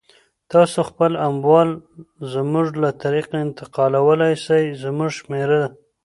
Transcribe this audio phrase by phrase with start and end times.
[0.51, 1.69] تاسو خپل اموال
[2.33, 5.63] زموږ له طریقه انتقالولای سی، زموږ شمیره